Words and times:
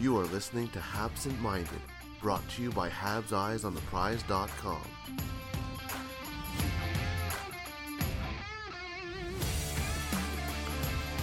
You 0.00 0.16
are 0.16 0.24
listening 0.24 0.68
to 0.68 0.80
Habsent 0.80 1.38
Minded, 1.42 1.68
brought 2.22 2.48
to 2.52 2.62
you 2.62 2.70
by 2.70 2.88
Habs 2.88 3.34
Eyes 3.34 3.66
on 3.66 3.74
the 3.74 3.82
Prize.com. 3.82 4.80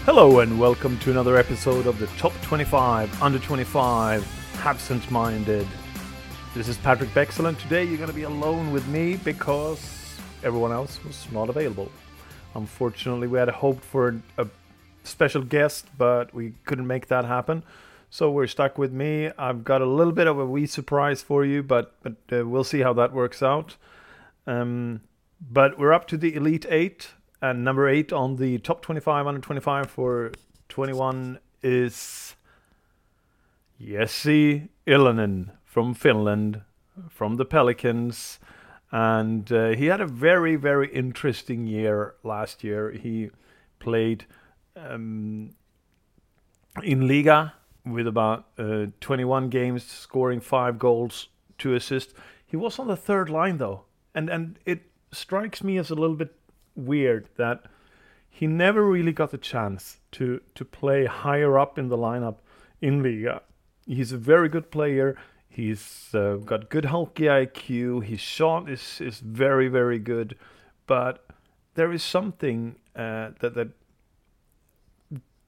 Hello 0.05 0.41
and 0.41 0.59
welcome 0.59 0.99
to 0.99 1.09
another 1.09 1.37
episode 1.37 1.87
of 1.87 1.97
the 1.97 2.05
Top 2.19 2.33
25 2.43 3.19
Under 3.23 3.39
25 3.39 4.23
Habsent 4.57 5.09
Minded. 5.09 5.65
This 6.53 6.67
is 6.67 6.77
Patrik 6.77 7.09
Bexell 7.15 7.47
and 7.47 7.57
today 7.57 7.83
you're 7.83 7.97
going 7.97 8.11
to 8.11 8.15
be 8.15 8.23
alone 8.23 8.71
with 8.71 8.87
me 8.89 9.15
because 9.15 10.19
everyone 10.43 10.71
else 10.71 11.03
was 11.03 11.25
not 11.31 11.49
available. 11.49 11.91
Unfortunately, 12.53 13.27
we 13.27 13.39
had 13.39 13.49
hoped 13.49 13.83
for 13.83 14.21
a 14.37 14.45
special 15.03 15.41
guest, 15.41 15.87
but 15.97 16.31
we 16.31 16.53
couldn't 16.65 16.85
make 16.85 17.07
that 17.07 17.25
happen. 17.25 17.63
So 18.09 18.31
we're 18.31 18.47
stuck 18.47 18.77
with 18.77 18.93
me. 18.93 19.31
I've 19.37 19.63
got 19.63 19.81
a 19.81 19.85
little 19.85 20.13
bit 20.13 20.27
of 20.27 20.39
a 20.39 20.45
wee 20.45 20.65
surprise 20.65 21.21
for 21.21 21.43
you, 21.43 21.61
but 21.61 21.95
but 22.01 22.15
uh, 22.31 22.47
we'll 22.47 22.63
see 22.63 22.79
how 22.79 22.93
that 22.93 23.13
works 23.13 23.43
out. 23.43 23.75
Um, 24.45 25.01
but 25.39 25.77
we're 25.77 25.93
up 25.93 26.07
to 26.07 26.17
the 26.17 26.33
Elite 26.33 26.65
Eight, 26.69 27.09
and 27.41 27.63
number 27.63 27.87
eight 27.87 28.13
on 28.13 28.37
the 28.37 28.57
top 28.59 28.81
25 28.81 29.27
under 29.27 29.41
25 29.41 29.89
for 29.89 30.31
21 30.69 31.39
is 31.61 32.35
Jesse 33.79 34.69
Ylönen 34.87 35.51
from 35.65 35.93
Finland, 35.93 36.61
from 37.09 37.35
the 37.35 37.45
Pelicans. 37.45 38.39
And 38.89 39.51
uh, 39.51 39.69
he 39.69 39.87
had 39.87 39.99
a 39.99 40.07
very, 40.07 40.55
very 40.55 40.87
interesting 40.93 41.67
year 41.67 42.15
last 42.23 42.63
year. 42.63 42.91
He 42.91 43.31
played 43.79 44.25
um, 44.77 45.55
in 46.81 47.05
Liga 47.07 47.53
with 47.91 48.07
about 48.07 48.47
uh, 48.57 48.87
21 49.01 49.49
games, 49.49 49.83
scoring 49.83 50.39
five 50.39 50.79
goals, 50.79 51.29
two 51.57 51.73
assists. 51.73 52.13
He 52.45 52.55
was 52.55 52.79
on 52.79 52.87
the 52.87 52.95
third 52.95 53.29
line 53.29 53.57
though, 53.57 53.83
and 54.15 54.29
and 54.29 54.59
it 54.65 54.83
strikes 55.11 55.63
me 55.63 55.77
as 55.77 55.89
a 55.89 55.95
little 55.95 56.15
bit 56.15 56.35
weird 56.75 57.29
that 57.37 57.63
he 58.29 58.45
never 58.47 58.83
really 58.83 59.11
got 59.11 59.31
the 59.31 59.37
chance 59.37 59.97
to 60.11 60.41
to 60.55 60.63
play 60.63 61.05
higher 61.05 61.57
up 61.57 61.77
in 61.77 61.89
the 61.89 61.97
lineup 61.97 62.37
in 62.81 63.03
Liga. 63.03 63.41
He's 63.85 64.11
a 64.11 64.17
very 64.17 64.49
good 64.49 64.69
player. 64.71 65.17
He's 65.49 66.09
uh, 66.13 66.35
got 66.35 66.69
good 66.69 66.85
hockey 66.85 67.23
IQ. 67.23 68.03
His 68.03 68.19
shot 68.19 68.69
is 68.69 69.01
is 69.01 69.19
very 69.19 69.67
very 69.67 69.99
good, 69.99 70.37
but 70.85 71.25
there 71.73 71.91
is 71.91 72.03
something 72.03 72.75
uh, 72.95 73.31
that 73.39 73.55
that 73.55 73.69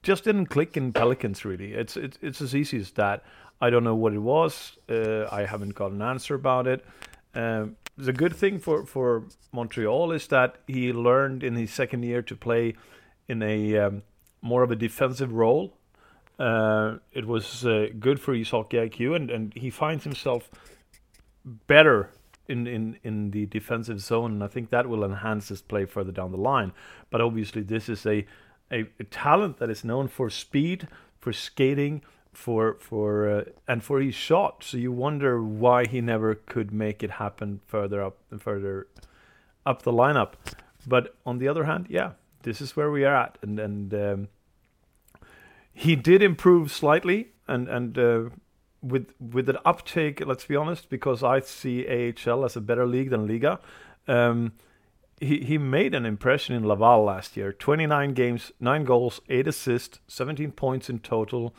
just 0.02 0.24
didn't 0.24 0.46
click 0.46 0.76
in 0.76 0.92
Pelicans. 0.92 1.44
Really, 1.44 1.74
it's 1.74 1.96
it's 1.96 2.18
it's 2.22 2.40
as 2.40 2.54
easy 2.54 2.78
as 2.78 2.92
that. 2.92 3.22
I 3.60 3.70
don't 3.70 3.84
know 3.84 3.94
what 3.94 4.14
it 4.14 4.20
was. 4.20 4.78
Uh, 4.88 5.26
I 5.30 5.44
haven't 5.44 5.74
got 5.74 5.92
an 5.92 6.02
answer 6.02 6.34
about 6.34 6.66
it. 6.66 6.84
Um, 7.34 7.76
the 7.96 8.12
good 8.12 8.34
thing 8.34 8.58
for 8.58 8.86
for 8.86 9.24
Montreal 9.52 10.12
is 10.12 10.26
that 10.28 10.56
he 10.66 10.92
learned 10.92 11.42
in 11.42 11.54
his 11.54 11.72
second 11.72 12.02
year 12.02 12.22
to 12.22 12.36
play 12.36 12.74
in 13.28 13.42
a 13.42 13.76
um, 13.78 14.02
more 14.42 14.62
of 14.62 14.70
a 14.70 14.76
defensive 14.76 15.32
role. 15.32 15.76
Uh, 16.38 16.96
it 17.12 17.26
was 17.26 17.66
uh, 17.66 17.88
good 17.98 18.18
for 18.18 18.32
his 18.32 18.50
hockey 18.50 18.78
IQ, 18.78 19.14
and, 19.14 19.30
and 19.30 19.52
he 19.54 19.68
finds 19.68 20.04
himself 20.04 20.50
better 21.66 22.10
in, 22.48 22.66
in, 22.66 22.96
in 23.04 23.30
the 23.30 23.44
defensive 23.46 24.00
zone, 24.00 24.32
and 24.32 24.44
I 24.44 24.46
think 24.46 24.70
that 24.70 24.88
will 24.88 25.04
enhance 25.04 25.48
his 25.48 25.60
play 25.60 25.84
further 25.84 26.12
down 26.12 26.32
the 26.32 26.38
line. 26.38 26.72
But 27.10 27.20
obviously, 27.20 27.62
this 27.62 27.90
is 27.90 28.06
a, 28.06 28.26
a, 28.70 28.86
a 28.98 29.04
talent 29.04 29.58
that 29.58 29.70
is 29.70 29.84
known 29.84 30.08
for 30.08 30.30
speed, 30.30 30.88
for 31.18 31.32
skating, 31.32 32.02
for 32.32 32.76
for 32.80 33.28
uh, 33.28 33.44
and 33.66 33.82
for 33.82 34.00
his 34.00 34.14
shot. 34.14 34.64
So 34.64 34.76
you 34.76 34.92
wonder 34.92 35.42
why 35.42 35.86
he 35.86 36.00
never 36.00 36.34
could 36.34 36.72
make 36.72 37.02
it 37.02 37.12
happen 37.12 37.60
further 37.66 38.02
up 38.02 38.18
further 38.38 38.86
up 39.66 39.82
the 39.82 39.92
lineup. 39.92 40.32
But 40.86 41.14
on 41.26 41.38
the 41.38 41.48
other 41.48 41.64
hand, 41.64 41.86
yeah, 41.90 42.12
this 42.42 42.60
is 42.60 42.76
where 42.76 42.90
we 42.90 43.04
are 43.04 43.14
at, 43.14 43.38
and 43.42 43.58
and 43.58 43.94
um, 43.94 44.28
he 45.72 45.96
did 45.96 46.22
improve 46.22 46.70
slightly, 46.70 47.28
and 47.48 47.68
and 47.68 47.98
uh, 47.98 48.30
with 48.82 49.12
with 49.18 49.48
an 49.48 49.58
uptake. 49.64 50.24
Let's 50.24 50.44
be 50.44 50.56
honest, 50.56 50.88
because 50.88 51.22
I 51.22 51.40
see 51.40 51.86
AHL 51.86 52.44
as 52.44 52.56
a 52.56 52.60
better 52.60 52.86
league 52.86 53.10
than 53.10 53.26
Liga. 53.26 53.60
Um, 54.08 54.52
he, 55.20 55.40
he 55.40 55.58
made 55.58 55.94
an 55.94 56.06
impression 56.06 56.54
in 56.54 56.66
Laval 56.66 57.04
last 57.04 57.36
year. 57.36 57.52
29 57.52 58.14
games, 58.14 58.52
9 58.58 58.84
goals, 58.84 59.20
8 59.28 59.46
assists, 59.46 60.00
17 60.08 60.52
points 60.52 60.88
in 60.88 60.98
total. 60.98 61.54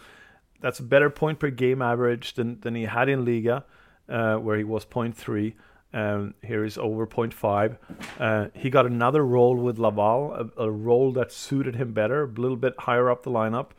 That's 0.59 0.79
a 0.79 0.83
better 0.83 1.09
point 1.09 1.39
per 1.39 1.51
game 1.51 1.81
average 1.81 2.33
than, 2.33 2.59
than 2.61 2.75
he 2.75 2.83
had 2.83 3.07
in 3.07 3.23
Liga, 3.23 3.63
uh, 4.09 4.35
where 4.37 4.57
he 4.57 4.63
was 4.63 4.83
0.3. 4.85 5.53
Um, 5.93 6.33
here 6.41 6.63
is 6.63 6.77
over 6.77 7.05
0.5. 7.05 7.77
Uh, 8.19 8.49
he 8.53 8.69
got 8.69 8.85
another 8.85 9.25
role 9.25 9.55
with 9.55 9.77
Laval, 9.77 10.51
a, 10.57 10.63
a, 10.63 10.71
role 10.71 11.11
that 11.13 11.31
suited 11.33 11.75
him 11.75 11.91
better, 11.91 12.23
a 12.23 12.27
little 12.27 12.55
bit 12.55 12.73
higher 12.79 13.09
up 13.09 13.23
the 13.23 13.29
lineup, 13.29 13.71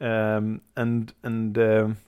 um, 0.00 0.60
and 0.76 1.14
and 1.22 1.56
um, 1.58 1.98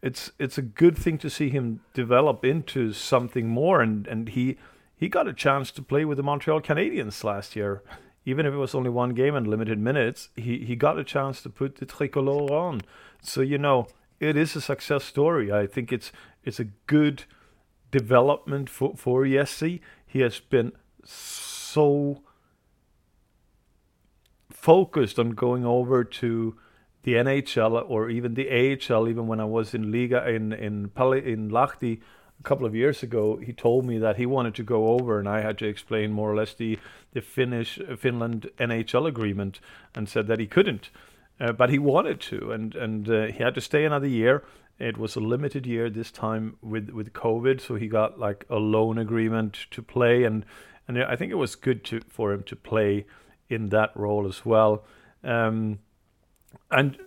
it's 0.00 0.32
it's 0.38 0.56
a 0.56 0.62
good 0.62 0.96
thing 0.96 1.18
to 1.18 1.28
see 1.28 1.50
him 1.50 1.80
develop 1.92 2.42
into 2.42 2.94
something 2.94 3.48
more. 3.48 3.82
And, 3.82 4.06
and 4.06 4.30
he 4.30 4.56
he 5.00 5.08
got 5.08 5.26
a 5.26 5.32
chance 5.32 5.70
to 5.70 5.82
play 5.82 6.04
with 6.04 6.18
the 6.18 6.22
Montreal 6.22 6.60
Canadiens 6.60 7.24
last 7.24 7.56
year, 7.56 7.82
even 8.26 8.44
if 8.44 8.52
it 8.52 8.58
was 8.58 8.74
only 8.74 8.90
one 8.90 9.14
game 9.14 9.34
and 9.34 9.46
limited 9.46 9.78
minutes. 9.78 10.28
He 10.36 10.58
he 10.58 10.76
got 10.76 10.98
a 10.98 11.04
chance 11.04 11.42
to 11.42 11.48
put 11.48 11.76
the 11.76 11.86
tricolore 11.86 12.50
on. 12.50 12.82
So 13.22 13.40
you 13.40 13.56
know 13.56 13.86
it 14.20 14.36
is 14.36 14.54
a 14.54 14.60
success 14.60 15.04
story. 15.04 15.50
I 15.50 15.66
think 15.66 15.90
it's 15.90 16.12
it's 16.44 16.60
a 16.60 16.66
good 16.86 17.24
development 17.90 18.68
for 18.68 18.94
for 18.94 19.26
Jesse. 19.26 19.80
He 20.06 20.20
has 20.20 20.38
been 20.38 20.72
so 21.02 22.22
focused 24.50 25.18
on 25.18 25.30
going 25.30 25.64
over 25.64 26.04
to 26.04 26.58
the 27.04 27.14
NHL 27.14 27.86
or 27.88 28.10
even 28.10 28.34
the 28.34 28.50
AHL. 28.50 29.08
Even 29.08 29.26
when 29.26 29.40
I 29.40 29.46
was 29.46 29.72
in 29.72 29.90
Liga 29.90 30.28
in 30.28 30.52
in 30.52 30.90
Pali, 30.90 31.32
in 31.32 31.50
Lahti 31.50 32.02
a 32.40 32.42
couple 32.42 32.66
of 32.66 32.74
years 32.74 33.02
ago, 33.02 33.36
he 33.36 33.52
told 33.52 33.84
me 33.84 33.98
that 33.98 34.16
he 34.16 34.26
wanted 34.26 34.54
to 34.54 34.62
go 34.62 34.88
over, 34.88 35.18
and 35.18 35.28
I 35.28 35.40
had 35.42 35.58
to 35.58 35.66
explain 35.66 36.12
more 36.12 36.30
or 36.30 36.36
less 36.36 36.54
the 36.54 36.78
the 37.12 37.20
Finnish 37.20 37.78
Finland 37.98 38.50
NHL 38.58 39.06
agreement, 39.06 39.60
and 39.94 40.08
said 40.08 40.26
that 40.28 40.38
he 40.38 40.46
couldn't. 40.46 40.90
Uh, 41.40 41.52
but 41.52 41.70
he 41.70 41.78
wanted 41.78 42.20
to, 42.20 42.52
and 42.52 42.74
and 42.74 43.08
uh, 43.08 43.26
he 43.26 43.42
had 43.42 43.54
to 43.54 43.60
stay 43.60 43.84
another 43.84 44.06
year. 44.06 44.42
It 44.78 44.96
was 44.96 45.16
a 45.16 45.20
limited 45.20 45.66
year 45.66 45.90
this 45.90 46.10
time 46.10 46.56
with 46.62 46.90
with 46.90 47.12
COVID, 47.12 47.60
so 47.60 47.74
he 47.74 47.88
got 47.88 48.18
like 48.18 48.46
a 48.48 48.56
loan 48.56 48.98
agreement 48.98 49.66
to 49.72 49.82
play, 49.82 50.24
and 50.24 50.44
and 50.88 51.02
I 51.02 51.16
think 51.16 51.32
it 51.32 51.36
was 51.36 51.56
good 51.56 51.84
to 51.86 52.00
for 52.08 52.32
him 52.32 52.42
to 52.44 52.56
play 52.56 53.06
in 53.48 53.68
that 53.68 53.90
role 53.94 54.26
as 54.26 54.46
well. 54.46 54.84
Um, 55.22 55.80
and 56.70 56.98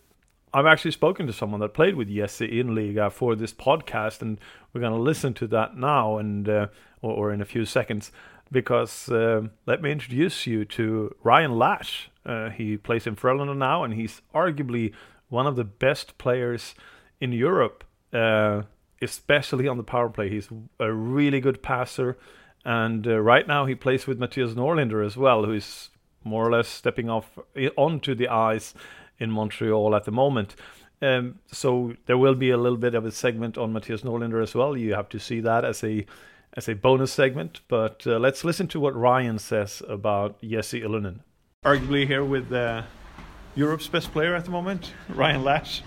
I've 0.55 0.67
actually 0.67 0.91
spoken 0.91 1.25
to 1.25 1.33
someone 1.33 1.61
that 1.61 1.73
played 1.73 1.95
with 1.95 2.13
Jesse 2.13 2.59
in 2.59 2.75
Liga 2.75 3.09
for 3.09 3.35
this 3.35 3.51
podcast, 3.51 4.21
and 4.21 4.39
we're 4.71 4.81
going 4.81 4.93
to 4.93 4.99
listen 4.99 5.33
to 5.35 5.47
that 5.47 5.75
now, 5.75 6.19
and 6.19 6.47
uh, 6.47 6.67
or, 7.01 7.13
or, 7.13 7.33
in 7.33 7.41
a 7.41 7.45
few 7.45 7.65
seconds, 7.65 8.11
because 8.51 9.09
uh, 9.09 9.47
let 9.65 9.81
me 9.81 9.91
introduce 9.91 10.45
you 10.45 10.63
to 10.65 11.15
Ryan 11.23 11.53
Lasch. 11.53 12.09
Uh, 12.23 12.51
he 12.51 12.77
plays 12.77 13.07
in 13.07 13.15
Frölunda 13.15 13.57
now, 13.57 13.83
and 13.83 13.95
he's 13.95 14.21
arguably 14.35 14.93
one 15.29 15.47
of 15.47 15.55
the 15.55 15.63
best 15.63 16.19
players 16.19 16.75
in 17.19 17.31
Europe, 17.31 17.83
uh, 18.13 18.61
especially 19.01 19.67
on 19.67 19.77
the 19.77 19.83
power 19.83 20.09
play. 20.09 20.29
He's 20.29 20.49
a 20.79 20.93
really 20.93 21.41
good 21.41 21.63
passer, 21.63 22.15
and 22.63 23.07
uh, 23.07 23.19
right 23.19 23.47
now 23.47 23.65
he 23.65 23.73
plays 23.73 24.05
with 24.05 24.19
Mattias 24.19 24.53
Norlinder 24.53 25.03
as 25.03 25.17
well, 25.17 25.45
who 25.45 25.53
is 25.53 25.89
more 26.23 26.47
or 26.47 26.51
less 26.51 26.67
stepping 26.67 27.09
off 27.09 27.39
onto 27.75 28.13
the 28.13 28.27
ice 28.27 28.75
in 29.23 29.31
Montreal 29.31 29.95
at 29.95 30.03
the 30.03 30.11
moment. 30.11 30.55
Um, 31.01 31.39
so 31.51 31.95
there 32.05 32.17
will 32.17 32.35
be 32.35 32.51
a 32.51 32.57
little 32.57 32.77
bit 32.77 32.95
of 32.95 33.05
a 33.05 33.11
segment 33.11 33.57
on 33.57 33.73
Mattias 33.73 34.03
Norlinder 34.03 34.41
as 34.41 34.53
well. 34.55 34.77
You 34.77 34.93
have 34.93 35.09
to 35.09 35.19
see 35.19 35.39
that 35.41 35.65
as 35.65 35.83
a 35.83 36.05
as 36.55 36.69
a 36.69 36.75
bonus 36.75 37.11
segment. 37.11 37.61
But 37.67 38.03
uh, 38.05 38.19
let's 38.19 38.43
listen 38.43 38.67
to 38.69 38.79
what 38.79 38.95
Ryan 38.95 39.39
says 39.39 39.81
about 39.89 40.41
Jesse 40.41 40.81
Ylönen. 40.81 41.19
Arguably 41.65 42.05
here 42.05 42.23
with 42.23 42.51
uh, 42.53 42.83
Europe's 43.55 43.87
best 43.87 44.11
player 44.11 44.35
at 44.35 44.45
the 44.45 44.51
moment, 44.51 44.93
Ryan 45.09 45.43
Lasch. 45.43 45.81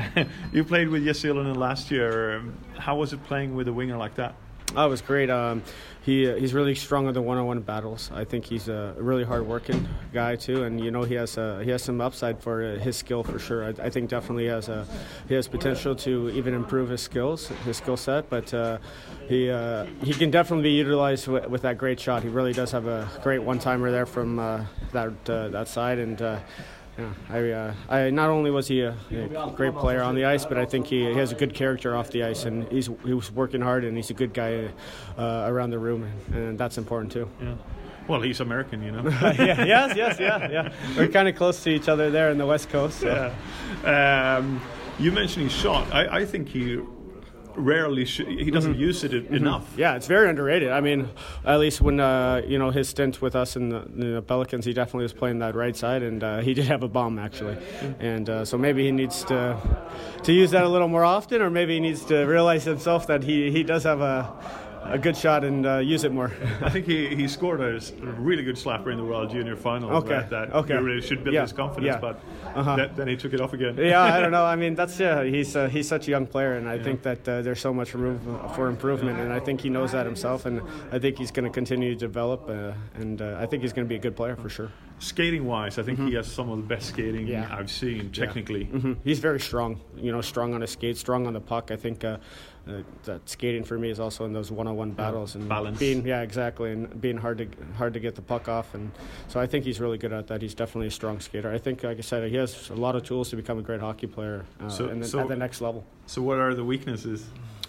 you 0.52 0.64
played 0.64 0.88
with 0.88 1.04
Jesse 1.04 1.28
Ylönen 1.28 1.56
last 1.56 1.90
year. 1.90 2.38
Um, 2.38 2.54
how 2.78 2.96
was 2.96 3.12
it 3.12 3.22
playing 3.24 3.54
with 3.54 3.68
a 3.68 3.72
winger 3.72 3.96
like 3.96 4.14
that? 4.16 4.34
Oh, 4.74 4.86
it 4.86 4.88
was 4.88 5.00
great. 5.00 5.30
Um, 5.30 5.62
he 6.02 6.30
uh, 6.30 6.36
he's 6.36 6.54
really 6.54 6.74
strong 6.74 7.08
in 7.08 7.14
the 7.14 7.22
one-on-one 7.22 7.60
battles. 7.60 8.10
I 8.14 8.24
think 8.24 8.44
he's 8.44 8.68
a 8.68 8.94
really 8.96 9.24
hard-working 9.24 9.88
guy 10.12 10.36
too, 10.36 10.64
and 10.64 10.82
you 10.82 10.90
know 10.90 11.02
he 11.02 11.14
has 11.14 11.38
uh, 11.38 11.60
he 11.64 11.70
has 11.70 11.82
some 11.82 12.00
upside 12.00 12.40
for 12.40 12.64
uh, 12.64 12.78
his 12.78 12.96
skill 12.96 13.22
for 13.22 13.38
sure. 13.38 13.64
I, 13.64 13.68
I, 13.86 13.90
think 13.90 14.10
definitely 14.10 14.46
has 14.46 14.68
a 14.68 14.86
he 15.28 15.34
has 15.34 15.48
potential 15.48 15.96
to 15.96 16.30
even 16.30 16.54
improve 16.54 16.90
his 16.90 17.00
skills, 17.00 17.48
his 17.64 17.78
skill 17.78 17.96
set. 17.96 18.30
But 18.30 18.52
uh, 18.54 18.78
he 19.28 19.50
uh, 19.50 19.86
he 20.02 20.12
can 20.12 20.30
definitely 20.30 20.64
be 20.64 20.76
utilized 20.76 21.26
with, 21.26 21.46
with, 21.48 21.62
that 21.62 21.78
great 21.78 21.98
shot. 21.98 22.22
He 22.22 22.28
really 22.28 22.52
does 22.52 22.70
have 22.70 22.86
a 22.86 23.08
great 23.22 23.42
one-timer 23.42 23.90
there 23.90 24.06
from 24.06 24.36
that 24.92 25.24
that 25.24 25.68
side, 25.68 25.98
and 25.98 26.18
yeah, 26.98 27.12
I, 27.28 27.50
uh, 27.50 27.74
I 27.88 28.10
not 28.10 28.30
only 28.30 28.50
was 28.50 28.68
he 28.68 28.80
a, 28.80 28.96
a, 29.10 29.52
great 29.54 29.74
player 29.74 30.02
on 30.02 30.14
the 30.14 30.24
ice, 30.24 30.44
but 30.46 30.56
I 30.56 30.64
think 30.64 30.86
he, 30.86 31.04
he, 31.04 31.18
has 31.18 31.32
a 31.32 31.34
good 31.34 31.52
character 31.52 31.96
off 31.96 32.10
the 32.10 32.24
ice, 32.24 32.44
and 32.44 32.66
he's 32.72 32.88
he 33.04 33.12
was 33.12 33.30
working 33.30 33.60
hard, 33.60 33.84
and 33.84 33.96
he's 33.96 34.10
a 34.10 34.14
good 34.14 34.32
guy 34.32 34.68
uh, 35.18 35.44
around 35.46 35.70
the 35.70 35.78
room, 35.78 36.10
and, 36.32 36.56
that's 36.58 36.78
important 36.78 37.12
too. 37.12 37.28
Yeah. 37.40 37.54
Well, 38.08 38.22
he's 38.22 38.40
American, 38.40 38.82
you 38.82 38.92
know. 38.92 39.08
yeah, 39.20 39.64
yes, 39.64 39.96
yes, 39.96 40.16
yeah, 40.20 40.50
yeah. 40.50 40.72
We're 40.96 41.08
kind 41.08 41.28
of 41.28 41.34
close 41.36 41.62
to 41.64 41.70
each 41.70 41.88
other 41.88 42.10
there 42.10 42.30
in 42.30 42.38
the 42.38 42.46
West 42.46 42.70
Coast. 42.70 43.00
So. 43.00 43.34
Yeah. 43.82 44.36
Um, 44.36 44.60
you 44.98 45.12
mentioned 45.12 45.50
his 45.50 45.52
shot. 45.52 45.92
I, 45.92 46.20
I 46.20 46.24
think 46.24 46.48
he 46.48 46.80
rarely 47.56 48.04
sh- 48.04 48.22
he 48.26 48.50
doesn't 48.50 48.72
mm-hmm. 48.72 48.80
use 48.80 49.04
it 49.04 49.12
mm-hmm. 49.12 49.34
enough. 49.34 49.72
Yeah, 49.76 49.96
it's 49.96 50.06
very 50.06 50.28
underrated. 50.28 50.70
I 50.70 50.80
mean, 50.80 51.08
at 51.44 51.58
least 51.58 51.80
when 51.80 52.00
uh, 52.00 52.42
you 52.46 52.58
know 52.58 52.70
his 52.70 52.88
stint 52.88 53.22
with 53.22 53.34
us 53.34 53.56
in 53.56 53.70
the, 53.70 53.82
in 53.82 54.14
the, 54.14 54.22
Pelicans, 54.22 54.64
he 54.64 54.72
definitely 54.72 55.04
was 55.04 55.12
playing 55.12 55.38
that 55.40 55.54
right 55.54 55.76
side, 55.76 56.02
and 56.02 56.22
uh, 56.22 56.40
he 56.40 56.54
did 56.58 56.66
have 56.66 56.82
a 56.82 56.88
bomb 56.88 57.18
actually. 57.18 57.56
And 58.00 58.28
uh, 58.28 58.44
so 58.44 58.58
maybe 58.58 58.84
he 58.84 58.92
needs 58.92 59.24
to 59.24 59.56
to 60.22 60.32
use 60.32 60.50
that 60.50 60.64
a 60.64 60.68
little 60.68 60.88
more 60.88 61.04
often, 61.04 61.42
or 61.42 61.50
maybe 61.50 61.74
he 61.74 61.80
needs 61.80 62.04
to 62.06 62.24
realize 62.24 62.64
himself 62.64 63.06
that 63.06 63.24
he 63.24 63.50
he 63.50 63.62
does 63.62 63.84
have 63.84 64.00
a 64.00 64.32
a 64.90 64.98
good 64.98 65.16
shot 65.16 65.44
and 65.44 65.66
uh, 65.66 65.78
use 65.78 66.04
it 66.04 66.12
more. 66.12 66.32
I 66.60 66.70
think 66.70 66.86
he, 66.86 67.14
he 67.14 67.28
scored 67.28 67.60
a 67.60 67.80
really 68.18 68.42
good 68.42 68.56
slapper 68.56 68.90
in 68.92 68.98
the 68.98 69.04
World 69.04 69.30
Junior 69.30 69.56
Final. 69.56 69.90
Okay. 69.96 70.08
That, 70.08 70.30
that 70.30 70.52
okay. 70.54 70.76
really 70.76 71.00
should 71.00 71.24
build 71.24 71.34
yeah. 71.34 71.42
his 71.42 71.52
confidence, 71.52 71.94
yeah. 71.94 72.00
but 72.00 72.20
uh-huh. 72.54 72.76
that, 72.76 72.96
then 72.96 73.08
he 73.08 73.16
took 73.16 73.32
it 73.32 73.40
off 73.40 73.52
again. 73.52 73.76
yeah, 73.78 74.02
I 74.02 74.20
don't 74.20 74.32
know. 74.32 74.44
I 74.54 74.56
mean, 74.56 74.74
that's 74.74 74.98
yeah. 74.98 75.24
He's 75.24 75.56
uh, 75.56 75.68
he's 75.68 75.88
such 75.88 76.08
a 76.08 76.10
young 76.10 76.26
player, 76.26 76.54
and 76.54 76.68
I 76.68 76.74
yeah. 76.74 76.82
think 76.82 77.02
that 77.02 77.28
uh, 77.28 77.42
there's 77.42 77.60
so 77.60 77.72
much 77.72 77.94
room 77.94 78.18
for 78.54 78.68
improvement, 78.68 79.18
and 79.20 79.32
I 79.32 79.40
think 79.40 79.60
he 79.60 79.68
knows 79.68 79.92
that 79.92 80.06
himself, 80.06 80.46
and 80.46 80.62
I 80.92 80.98
think 80.98 81.18
he's 81.18 81.30
going 81.30 81.44
to 81.44 81.52
continue 81.52 81.94
to 81.94 81.98
develop, 81.98 82.48
uh, 82.48 82.72
and 82.94 83.20
uh, 83.20 83.36
I 83.38 83.46
think 83.46 83.62
he's 83.62 83.72
going 83.72 83.86
to 83.86 83.88
be 83.88 83.96
a 83.96 84.00
good 84.00 84.16
player 84.16 84.36
for 84.36 84.48
sure. 84.48 84.70
Skating 84.98 85.44
wise, 85.44 85.78
I 85.78 85.82
think 85.82 85.98
mm-hmm. 85.98 86.08
he 86.08 86.14
has 86.14 86.26
some 86.26 86.50
of 86.50 86.56
the 86.56 86.64
best 86.64 86.88
skating 86.88 87.26
yeah. 87.26 87.48
I've 87.50 87.70
seen 87.70 88.10
technically. 88.12 88.64
Mm-hmm. 88.64 88.94
He's 89.04 89.18
very 89.18 89.40
strong. 89.40 89.80
You 89.96 90.10
know, 90.12 90.22
strong 90.22 90.54
on 90.54 90.62
his 90.62 90.70
skate, 90.70 90.96
strong 90.96 91.26
on 91.26 91.34
the 91.34 91.40
puck. 91.40 91.70
I 91.70 91.76
think 91.76 92.02
uh, 92.68 92.72
uh, 92.72 92.82
that 93.04 93.28
skating 93.28 93.64
for 93.64 93.78
me 93.78 93.90
is 93.90 94.00
also 94.00 94.24
in 94.24 94.32
those 94.32 94.50
one-on-one 94.50 94.92
battles 94.92 95.34
and 95.34 95.48
balance. 95.48 95.78
being 95.78 96.06
yeah 96.06 96.22
exactly 96.22 96.72
and 96.72 97.00
being 97.00 97.16
hard 97.16 97.38
to 97.38 97.48
hard 97.76 97.94
to 97.94 98.00
get 98.00 98.14
the 98.14 98.22
puck 98.22 98.48
off 98.48 98.74
and 98.74 98.90
so 99.28 99.40
I 99.40 99.46
think 99.46 99.64
he's 99.64 99.80
really 99.80 99.98
good 99.98 100.12
at 100.12 100.26
that. 100.28 100.42
He's 100.42 100.54
definitely 100.54 100.88
a 100.88 100.90
strong 100.90 101.20
skater. 101.20 101.52
I 101.52 101.58
think 101.58 101.82
like 101.82 101.98
I 101.98 102.02
said 102.02 102.28
he 102.28 102.36
has 102.36 102.70
a 102.70 102.74
lot 102.74 102.96
of 102.96 103.04
tools 103.04 103.30
to 103.30 103.36
become 103.36 103.58
a 103.58 103.62
great 103.62 103.80
hockey 103.80 104.06
player 104.06 104.44
uh, 104.60 104.68
so, 104.68 104.88
and 104.88 105.06
so, 105.06 105.20
at 105.20 105.28
the 105.28 105.36
next 105.36 105.60
level. 105.60 105.84
So 106.06 106.22
what 106.22 106.38
are 106.38 106.54
the 106.54 106.64
weaknesses? 106.64 107.26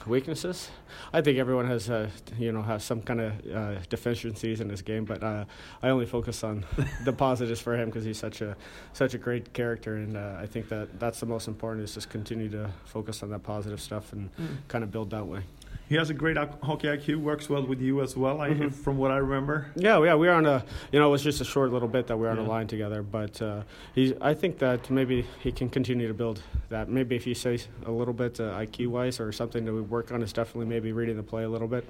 Weaknesses. 0.07 0.69
I 1.13 1.21
think 1.21 1.37
everyone 1.37 1.67
has, 1.67 1.89
uh, 1.89 2.09
you 2.37 2.51
know, 2.51 2.61
has 2.61 2.83
some 2.83 3.01
kind 3.01 3.21
of 3.21 3.33
uh, 3.53 3.79
deficiencies 3.89 4.61
in 4.61 4.67
this 4.67 4.81
game, 4.81 5.05
but 5.05 5.23
uh, 5.23 5.45
I 5.81 5.89
only 5.89 6.05
focus 6.05 6.43
on 6.43 6.65
the 7.05 7.13
positives 7.13 7.59
for 7.59 7.75
him 7.75 7.89
because 7.89 8.05
he's 8.05 8.17
such 8.17 8.41
a 8.41 8.55
such 8.93 9.13
a 9.13 9.17
great 9.17 9.53
character, 9.53 9.95
and 9.95 10.17
uh, 10.17 10.35
I 10.39 10.45
think 10.45 10.69
that 10.69 10.99
that's 10.99 11.19
the 11.19 11.25
most 11.25 11.47
important 11.47 11.83
is 11.83 11.93
just 11.93 12.09
continue 12.09 12.49
to 12.49 12.69
focus 12.85 13.23
on 13.23 13.29
that 13.29 13.43
positive 13.43 13.81
stuff 13.81 14.13
and 14.13 14.35
mm. 14.35 14.57
kind 14.67 14.83
of 14.83 14.91
build 14.91 15.09
that 15.11 15.25
way. 15.25 15.43
He 15.89 15.95
has 15.95 16.09
a 16.09 16.13
great 16.13 16.35
hockey 16.35 16.87
IQ. 16.87 17.21
Works 17.21 17.49
well 17.49 17.65
with 17.65 17.79
you 17.79 18.01
as 18.01 18.17
well, 18.17 18.37
mm-hmm. 18.37 18.63
I, 18.63 18.69
from 18.69 18.97
what 18.97 19.11
I 19.11 19.17
remember. 19.17 19.67
Yeah, 19.75 20.03
yeah, 20.03 20.15
we 20.15 20.27
are 20.27 20.33
on 20.33 20.45
a. 20.45 20.63
You 20.91 20.99
know, 20.99 21.07
it 21.07 21.11
was 21.11 21.23
just 21.23 21.39
a 21.39 21.45
short 21.45 21.71
little 21.71 21.87
bit 21.87 22.07
that 22.07 22.17
we 22.17 22.23
were 22.23 22.29
on 22.29 22.37
yeah. 22.37 22.45
a 22.45 22.47
line 22.47 22.67
together, 22.67 23.01
but 23.01 23.41
uh, 23.41 23.61
he. 23.95 24.13
I 24.19 24.33
think 24.33 24.59
that 24.59 24.89
maybe 24.89 25.25
he 25.39 25.51
can 25.51 25.69
continue 25.69 26.07
to 26.07 26.13
build 26.13 26.41
that. 26.69 26.89
Maybe 26.89 27.15
if 27.15 27.25
you 27.25 27.33
say 27.33 27.59
a 27.85 27.91
little 27.91 28.13
bit 28.13 28.39
uh, 28.39 28.59
IQ 28.59 28.87
wise 28.87 29.19
or 29.19 29.31
something 29.31 29.63
that 29.63 29.73
we 29.73 29.81
work 29.81 30.11
on 30.11 30.21
is 30.21 30.33
definitely 30.33 30.65
maybe 30.65 30.91
reading 30.91 31.15
the 31.15 31.23
play 31.23 31.43
a 31.43 31.49
little 31.49 31.67
bit 31.67 31.85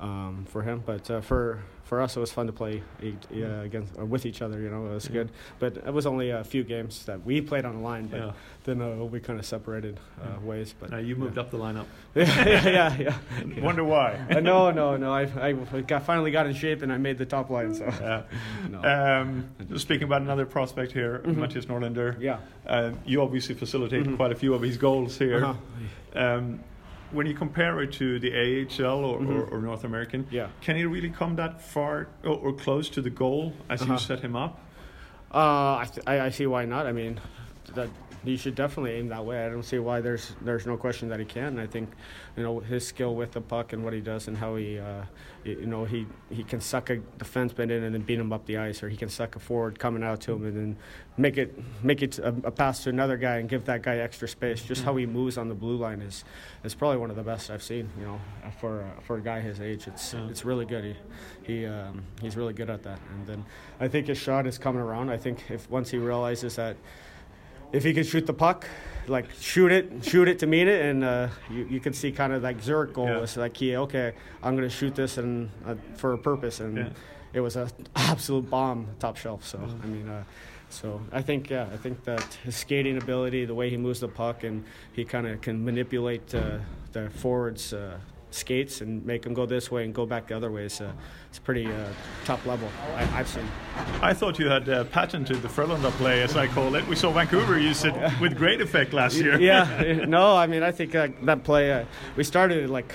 um, 0.00 0.46
for 0.48 0.62
him. 0.62 0.82
But 0.84 1.10
uh, 1.10 1.20
for 1.20 1.62
for 1.88 2.02
us, 2.02 2.18
it 2.18 2.20
was 2.20 2.30
fun 2.30 2.46
to 2.46 2.52
play 2.52 2.82
uh, 3.02 3.60
against 3.62 3.98
uh, 3.98 4.04
with 4.04 4.26
each 4.26 4.42
other. 4.42 4.60
You 4.60 4.68
know, 4.68 4.86
it 4.86 4.94
was 4.94 5.06
yeah. 5.06 5.12
good. 5.12 5.30
But 5.58 5.78
it 5.78 5.92
was 5.92 6.04
only 6.04 6.28
a 6.30 6.44
few 6.44 6.62
games 6.62 7.06
that 7.06 7.24
we 7.24 7.40
played 7.40 7.64
on 7.64 7.76
the 7.76 7.80
line. 7.80 8.08
But 8.08 8.20
yeah. 8.20 8.32
then 8.64 8.82
uh, 8.82 8.96
we 8.96 9.20
kind 9.20 9.38
of 9.38 9.46
separated 9.46 9.98
uh, 10.20 10.26
yeah. 10.28 10.38
ways. 10.46 10.74
But 10.78 10.90
now 10.90 10.98
you 10.98 11.16
moved 11.16 11.36
yeah. 11.36 11.42
up 11.42 11.50
the 11.50 11.56
lineup. 11.56 11.86
yeah, 12.14 12.68
yeah, 12.68 12.96
yeah. 12.98 13.60
Wonder 13.62 13.84
why? 13.84 14.18
Uh, 14.38 14.40
no, 14.40 14.70
no, 14.70 14.96
no. 14.96 15.12
I, 15.12 15.22
I 15.22 15.52
got, 15.80 16.04
finally 16.04 16.30
got 16.30 16.46
in 16.46 16.54
shape 16.54 16.82
and 16.82 16.92
I 16.92 16.98
made 16.98 17.16
the 17.16 17.24
top 17.24 17.48
line. 17.48 17.74
So 17.74 17.86
yeah. 17.86 18.22
no. 18.68 18.82
um, 18.82 19.48
speaking 19.78 20.04
about 20.04 20.20
another 20.20 20.44
prospect 20.44 20.92
here, 20.92 21.20
mm-hmm. 21.20 21.42
Mattias 21.42 21.64
Norlinder. 21.64 22.20
Yeah. 22.20 22.92
you 23.06 23.22
obviously 23.22 23.54
facilitated 23.54 24.06
mm-hmm. 24.06 24.16
quite 24.16 24.32
a 24.32 24.36
few 24.36 24.52
of 24.52 24.60
his 24.60 24.76
goals 24.76 25.18
here. 25.18 25.46
Uh-huh. 25.46 25.56
Um, 26.20 26.60
when 27.10 27.26
you 27.26 27.34
compare 27.34 27.80
it 27.80 27.92
to 27.94 28.18
the 28.18 28.32
AHL 28.32 29.04
or, 29.04 29.20
mm-hmm. 29.20 29.32
or, 29.32 29.44
or, 29.44 29.60
North 29.60 29.84
American, 29.84 30.26
yeah. 30.30 30.48
can 30.60 30.76
he 30.76 30.84
really 30.84 31.10
come 31.10 31.36
that 31.36 31.60
far 31.60 32.08
or, 32.24 32.36
or 32.36 32.52
close 32.52 32.88
to 32.90 33.02
the 33.02 33.10
goal 33.10 33.52
as 33.68 33.82
uh-huh. 33.82 33.94
you 33.94 33.98
set 33.98 34.20
him 34.20 34.36
up? 34.36 34.60
Uh, 35.32 35.76
I, 35.76 35.88
th- 35.92 36.06
I, 36.06 36.20
I 36.20 36.30
see 36.30 36.46
why 36.46 36.64
not. 36.64 36.86
I 36.86 36.92
mean, 36.92 37.20
that 37.74 37.88
he 38.24 38.36
should 38.36 38.54
definitely 38.54 38.92
aim 38.92 39.08
that 39.08 39.24
way. 39.24 39.44
I 39.44 39.48
don't 39.48 39.62
see 39.62 39.78
why 39.78 40.00
there's 40.00 40.34
there's 40.40 40.66
no 40.66 40.76
question 40.76 41.08
that 41.08 41.18
he 41.18 41.24
can. 41.24 41.58
I 41.58 41.66
think, 41.66 41.90
you 42.36 42.42
know, 42.42 42.58
his 42.58 42.86
skill 42.86 43.14
with 43.14 43.32
the 43.32 43.40
puck 43.40 43.72
and 43.72 43.84
what 43.84 43.92
he 43.92 44.00
does 44.00 44.28
and 44.28 44.36
how 44.36 44.56
he, 44.56 44.78
uh, 44.78 45.02
you 45.44 45.66
know, 45.66 45.84
he, 45.84 46.06
he 46.30 46.42
can 46.42 46.60
suck 46.60 46.90
a 46.90 46.96
defenseman 47.18 47.70
in 47.70 47.84
and 47.84 47.94
then 47.94 48.02
beat 48.02 48.18
him 48.18 48.32
up 48.32 48.44
the 48.46 48.58
ice, 48.58 48.82
or 48.82 48.88
he 48.88 48.96
can 48.96 49.08
suck 49.08 49.36
a 49.36 49.38
forward 49.38 49.78
coming 49.78 50.02
out 50.02 50.20
to 50.22 50.32
him 50.32 50.44
and 50.44 50.56
then 50.56 50.76
make 51.16 51.38
it 51.38 51.56
make 51.82 52.02
it 52.02 52.18
a, 52.18 52.28
a 52.44 52.50
pass 52.50 52.82
to 52.84 52.90
another 52.90 53.16
guy 53.16 53.36
and 53.36 53.48
give 53.48 53.64
that 53.66 53.82
guy 53.82 53.98
extra 53.98 54.26
space. 54.26 54.62
Just 54.62 54.84
how 54.84 54.96
he 54.96 55.06
moves 55.06 55.38
on 55.38 55.48
the 55.48 55.54
blue 55.54 55.76
line 55.76 56.02
is 56.02 56.24
is 56.64 56.74
probably 56.74 56.98
one 56.98 57.10
of 57.10 57.16
the 57.16 57.22
best 57.22 57.50
I've 57.50 57.62
seen. 57.62 57.88
You 57.98 58.06
know, 58.06 58.20
for 58.60 58.82
uh, 58.82 59.00
for 59.02 59.18
a 59.18 59.20
guy 59.20 59.40
his 59.40 59.60
age, 59.60 59.86
it's 59.86 60.12
yeah. 60.12 60.28
it's 60.28 60.44
really 60.44 60.66
good. 60.66 60.84
He 60.84 60.96
he 61.54 61.66
um, 61.66 62.02
he's 62.20 62.36
really 62.36 62.52
good 62.52 62.68
at 62.68 62.82
that. 62.82 62.98
And 63.14 63.26
then 63.26 63.44
I 63.78 63.86
think 63.86 64.08
his 64.08 64.18
shot 64.18 64.46
is 64.46 64.58
coming 64.58 64.82
around. 64.82 65.08
I 65.08 65.16
think 65.16 65.50
if 65.50 65.70
once 65.70 65.90
he 65.90 65.98
realizes 65.98 66.56
that 66.56 66.76
if 67.72 67.84
he 67.84 67.92
can 67.92 68.04
shoot 68.04 68.26
the 68.26 68.32
puck, 68.32 68.66
like 69.06 69.26
shoot 69.40 69.72
it, 69.72 70.04
shoot 70.04 70.28
it 70.28 70.38
to 70.40 70.46
meet 70.46 70.68
it, 70.68 70.84
and 70.84 71.04
uh, 71.04 71.28
you, 71.50 71.66
you 71.70 71.80
can 71.80 71.92
see 71.92 72.12
kind 72.12 72.32
of 72.32 72.42
like 72.42 72.60
Zurich 72.62 72.92
goal. 72.92 73.06
Yeah. 73.06 73.22
It's 73.22 73.36
like, 73.36 73.60
yeah, 73.60 73.78
okay, 73.78 74.12
I'm 74.42 74.54
gonna 74.54 74.68
shoot 74.68 74.94
this 74.94 75.18
and 75.18 75.50
uh, 75.66 75.74
for 75.96 76.12
a 76.12 76.18
purpose, 76.18 76.60
and 76.60 76.76
yeah. 76.76 76.88
it 77.32 77.40
was 77.40 77.56
an 77.56 77.70
absolute 77.96 78.48
bomb, 78.50 78.88
top 78.98 79.16
shelf. 79.16 79.44
So 79.44 79.58
I 79.58 79.86
mean, 79.86 80.08
uh, 80.08 80.24
so 80.68 81.00
I 81.12 81.22
think 81.22 81.50
yeah, 81.50 81.66
I 81.72 81.76
think 81.76 82.04
that 82.04 82.22
his 82.44 82.56
skating 82.56 82.98
ability, 82.98 83.44
the 83.44 83.54
way 83.54 83.70
he 83.70 83.76
moves 83.76 84.00
the 84.00 84.08
puck, 84.08 84.44
and 84.44 84.64
he 84.92 85.04
kind 85.04 85.26
of 85.26 85.40
can 85.40 85.64
manipulate 85.64 86.34
uh, 86.34 86.58
the 86.92 87.10
forwards 87.10 87.72
uh, 87.72 87.98
skates 88.30 88.80
and 88.80 89.04
make 89.04 89.22
them 89.22 89.34
go 89.34 89.46
this 89.46 89.70
way 89.70 89.84
and 89.84 89.94
go 89.94 90.06
back 90.06 90.28
the 90.28 90.36
other 90.36 90.50
way. 90.50 90.68
So 90.68 90.90
it's 91.28 91.38
pretty 91.38 91.66
uh, 91.66 91.88
top 92.24 92.44
level 92.46 92.68
I, 92.94 93.04
have 93.04 93.28
seen. 93.28 93.46
I 94.02 94.12
thought 94.14 94.38
you 94.38 94.48
had 94.48 94.68
uh, 94.68 94.84
patented 94.84 95.42
the 95.42 95.48
Frölunda 95.48 95.90
play, 95.92 96.22
as 96.22 96.36
I 96.36 96.46
call 96.46 96.74
it. 96.74 96.86
We 96.86 96.96
saw 96.96 97.10
Vancouver 97.10 97.58
use 97.58 97.84
it 97.84 97.94
yeah. 97.94 98.18
with 98.20 98.36
great 98.36 98.60
effect 98.60 98.92
last 98.92 99.16
year. 99.16 99.40
yeah, 99.40 100.04
no, 100.08 100.36
I 100.36 100.46
mean 100.46 100.62
I 100.62 100.72
think 100.72 100.94
uh, 100.94 101.08
that 101.22 101.44
play 101.44 101.72
uh, 101.72 101.84
we 102.16 102.24
started 102.24 102.70
like 102.70 102.94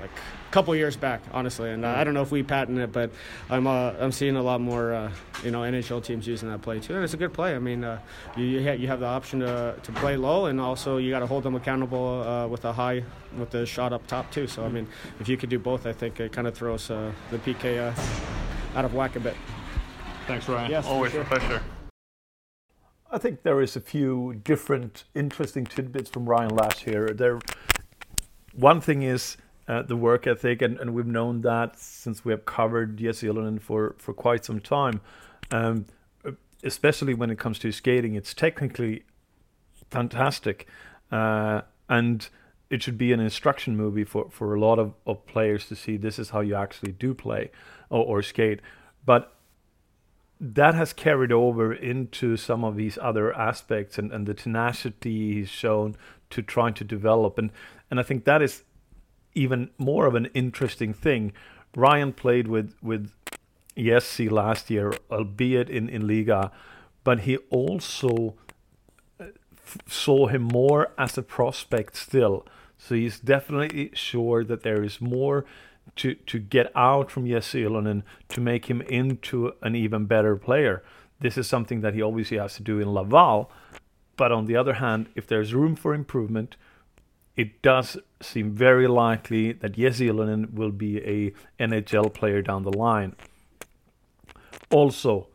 like 0.00 0.10
couple 0.50 0.74
years 0.74 0.96
back, 0.96 1.20
honestly. 1.32 1.70
And 1.70 1.84
uh, 1.84 1.88
I 1.88 2.04
don't 2.04 2.14
know 2.14 2.22
if 2.22 2.30
we 2.30 2.42
patent 2.42 2.78
it, 2.78 2.92
but 2.92 3.10
I'm 3.50 3.66
uh, 3.66 3.92
I'm 3.98 4.12
seeing 4.12 4.36
a 4.36 4.42
lot 4.42 4.60
more 4.60 4.92
uh, 4.94 5.12
you 5.44 5.50
know 5.50 5.60
NHL 5.60 6.02
teams 6.02 6.26
using 6.26 6.48
that 6.50 6.62
play 6.62 6.80
too, 6.80 6.94
and 6.94 7.04
it's 7.04 7.14
a 7.14 7.16
good 7.16 7.32
play. 7.32 7.54
I 7.54 7.58
mean, 7.58 7.84
uh, 7.84 8.00
you 8.36 8.44
you 8.44 8.86
have 8.88 9.00
the 9.00 9.06
option 9.06 9.40
to 9.40 9.74
to 9.82 9.92
play 9.92 10.16
low, 10.16 10.46
and 10.46 10.60
also 10.60 10.96
you 10.96 11.10
got 11.10 11.20
to 11.20 11.26
hold 11.26 11.42
them 11.42 11.54
accountable 11.54 12.22
uh, 12.22 12.46
with 12.46 12.64
a 12.64 12.72
high 12.72 13.02
with 13.38 13.50
the 13.50 13.66
shot 13.66 13.92
up 13.92 14.06
top 14.06 14.30
too. 14.30 14.46
So 14.46 14.64
I 14.64 14.68
mean, 14.68 14.86
if 15.20 15.28
you 15.28 15.36
could 15.36 15.50
do 15.50 15.58
both, 15.58 15.86
I 15.86 15.92
think 15.92 16.20
it 16.20 16.32
kind 16.32 16.46
of 16.46 16.54
throws 16.54 16.90
uh, 16.90 17.12
the 17.30 17.38
PK 17.38 17.94
out 18.74 18.84
of 18.84 18.94
whack 18.94 19.16
a 19.16 19.20
bit. 19.20 19.34
Thanks, 20.26 20.48
Ryan. 20.48 20.70
Yes, 20.70 20.86
always 20.86 21.12
sure. 21.12 21.22
a 21.22 21.24
pleasure. 21.24 21.62
I 23.10 23.18
think 23.18 23.44
there 23.44 23.60
is 23.60 23.76
a 23.76 23.80
few 23.80 24.40
different 24.42 25.04
interesting 25.14 25.64
tidbits 25.64 26.10
from 26.10 26.26
Ryan 26.26 26.56
Lasch 26.56 26.80
here. 26.80 27.10
There, 27.10 27.38
one 28.52 28.80
thing 28.80 29.02
is 29.02 29.36
uh, 29.68 29.82
the 29.82 29.96
work 29.96 30.26
ethic, 30.26 30.62
and, 30.62 30.78
and 30.78 30.94
we've 30.94 31.06
known 31.06 31.40
that 31.42 31.78
since 31.78 32.24
we 32.24 32.32
have 32.32 32.44
covered 32.44 32.96
Jesse 32.96 33.26
Ylönen 33.26 33.60
for, 33.60 33.96
for 33.98 34.14
quite 34.14 34.44
some 34.44 34.60
time. 34.60 35.00
Um, 35.50 35.86
especially 36.62 37.14
when 37.14 37.30
it 37.30 37.38
comes 37.38 37.58
to 37.60 37.72
skating, 37.72 38.14
it's 38.14 38.34
technically 38.34 39.04
fantastic, 39.90 40.66
uh, 41.12 41.62
and 41.88 42.28
it 42.70 42.82
should 42.82 42.98
be 42.98 43.12
an 43.12 43.20
instruction 43.20 43.76
movie 43.76 44.04
for, 44.04 44.28
for 44.30 44.54
a 44.54 44.60
lot 44.60 44.78
of, 44.78 44.94
of 45.06 45.24
players 45.26 45.66
to 45.68 45.76
see 45.76 45.96
this 45.96 46.18
is 46.18 46.30
how 46.30 46.40
you 46.40 46.54
actually 46.54 46.92
do 46.92 47.14
play 47.14 47.50
or, 47.90 48.04
or 48.04 48.22
skate. 48.22 48.60
But 49.04 49.32
that 50.40 50.74
has 50.74 50.92
carried 50.92 51.32
over 51.32 51.72
into 51.72 52.36
some 52.36 52.64
of 52.64 52.76
these 52.76 52.98
other 53.00 53.32
aspects 53.34 53.98
and, 53.98 54.12
and 54.12 54.26
the 54.26 54.34
tenacity 54.34 55.34
he's 55.34 55.48
shown 55.48 55.96
to 56.30 56.42
trying 56.42 56.74
to 56.74 56.84
develop 56.84 57.38
and 57.38 57.50
and 57.90 58.00
I 58.00 58.02
think 58.02 58.24
that 58.24 58.42
is 58.42 58.64
even 59.36 59.70
more 59.78 60.06
of 60.06 60.14
an 60.14 60.26
interesting 60.34 60.92
thing. 60.92 61.32
Ryan 61.76 62.12
played 62.12 62.48
with 62.48 62.74
with 62.82 63.12
Jesse 63.76 64.28
last 64.28 64.70
year, 64.70 64.94
albeit 65.10 65.68
in 65.68 65.88
in 65.88 66.06
Liga, 66.06 66.50
but 67.04 67.20
he 67.20 67.36
also 67.50 68.34
uh, 69.20 69.26
f- 69.52 69.78
saw 69.86 70.26
him 70.26 70.42
more 70.42 70.92
as 70.98 71.18
a 71.18 71.22
prospect 71.22 71.96
still. 71.96 72.46
So 72.78 72.94
he's 72.94 73.20
definitely 73.20 73.90
sure 73.94 74.44
that 74.44 74.62
there 74.62 74.82
is 74.82 75.00
more 75.00 75.44
to 75.96 76.14
to 76.14 76.38
get 76.38 76.72
out 76.74 77.10
from 77.10 77.26
Jesse 77.28 77.62
Ylönen 77.62 78.02
to 78.30 78.40
make 78.40 78.66
him 78.66 78.80
into 78.82 79.52
an 79.62 79.76
even 79.76 80.06
better 80.06 80.36
player. 80.36 80.82
This 81.20 81.38
is 81.38 81.46
something 81.46 81.80
that 81.82 81.94
he 81.94 82.02
obviously 82.02 82.38
has 82.38 82.54
to 82.56 82.62
do 82.62 82.80
in 82.80 82.92
Laval. 82.92 83.50
But 84.16 84.32
on 84.32 84.46
the 84.46 84.56
other 84.56 84.74
hand, 84.74 85.08
if 85.14 85.26
there's 85.26 85.52
room 85.52 85.76
for 85.76 85.94
improvement, 85.94 86.56
it 87.36 87.60
does 87.62 87.98
seem 88.20 88.52
very 88.52 88.88
likely 88.88 89.52
that 89.52 89.72
Jesse 89.72 90.08
Ylönen 90.08 90.54
will 90.54 90.70
be 90.70 90.98
a 90.98 91.32
NHL 91.62 92.12
player 92.14 92.40
down 92.40 92.62
the 92.62 92.72
line. 92.72 93.14
Also, 94.70 95.28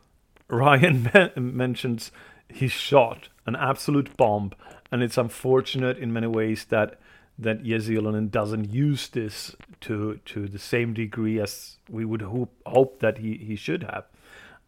Ryan 0.48 1.10
mentions 1.36 2.10
his 2.48 2.72
shot, 2.72 3.28
an 3.46 3.56
absolute 3.56 4.16
bomb, 4.16 4.52
and 4.90 5.02
it's 5.02 5.16
unfortunate 5.16 5.96
in 5.98 6.12
many 6.12 6.26
ways 6.26 6.66
that 6.66 6.98
that 7.38 7.64
Jesse 7.64 7.96
doesn't 7.96 8.70
use 8.72 9.08
this 9.08 9.56
to 9.80 10.20
to 10.26 10.46
the 10.46 10.58
same 10.58 10.92
degree 10.92 11.40
as 11.40 11.78
we 11.88 12.04
would 12.04 12.22
hope 12.22 12.52
hope 12.66 13.00
that 13.00 13.18
he, 13.18 13.36
he 13.38 13.56
should 13.56 13.84
have. 13.84 14.04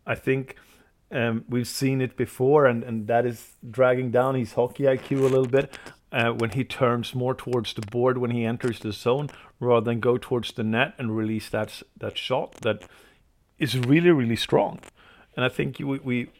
I 0.06 0.14
think 0.14 0.56
um, 1.10 1.44
we've 1.48 1.68
seen 1.68 2.00
it 2.00 2.16
before, 2.16 2.66
and, 2.66 2.82
and 2.82 3.06
that 3.06 3.26
is 3.26 3.56
dragging 3.70 4.10
down 4.10 4.34
his 4.34 4.54
hockey 4.54 4.84
IQ 4.84 5.18
a 5.18 5.22
little 5.22 5.46
bit 5.46 5.78
uh, 6.14 6.30
when 6.30 6.50
he 6.50 6.62
turns 6.62 7.14
more 7.14 7.35
towards 7.35 7.75
the 7.75 7.83
board 7.83 8.18
when 8.18 8.30
he 8.30 8.44
enters 8.44 8.78
the 8.78 8.92
zone 8.92 9.28
rather 9.59 9.85
than 9.85 9.99
go 9.99 10.16
towards 10.16 10.52
the 10.52 10.62
net 10.62 10.94
and 10.97 11.16
release 11.16 11.49
that 11.49 11.83
that 11.99 12.16
shot 12.16 12.54
that 12.62 12.85
is 13.59 13.76
really 13.76 14.11
really 14.11 14.37
strong. 14.37 14.78
And 15.37 15.44
I 15.44 15.49
think 15.49 15.80
we, 15.80 15.99
we 15.99 16.30